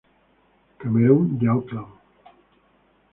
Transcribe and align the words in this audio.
Cameron 0.79 1.37
de 1.37 1.47
Auckland. 1.47 1.85